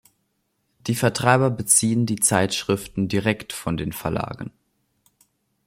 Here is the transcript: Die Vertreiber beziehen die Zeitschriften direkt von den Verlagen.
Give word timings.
Die 0.87 0.95
Vertreiber 0.95 1.51
beziehen 1.51 2.07
die 2.07 2.15
Zeitschriften 2.15 3.07
direkt 3.07 3.53
von 3.53 3.77
den 3.77 3.91
Verlagen. 3.93 4.49